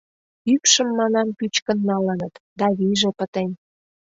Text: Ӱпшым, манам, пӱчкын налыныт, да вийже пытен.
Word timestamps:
Ӱпшым, 0.53 0.89
манам, 0.99 1.27
пӱчкын 1.37 1.79
налыныт, 1.89 2.33
да 2.59 2.65
вийже 2.77 3.09
пытен. 3.17 3.51